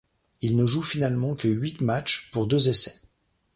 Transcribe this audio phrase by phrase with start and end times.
[0.41, 3.01] Il ne joue finalement que huit matches, pour deux essais.